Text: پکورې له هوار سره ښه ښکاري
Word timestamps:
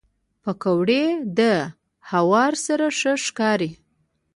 پکورې 0.43 1.03
له 1.37 1.53
هوار 2.11 2.53
سره 2.65 2.85
ښه 2.97 3.13
ښکاري 3.25 3.71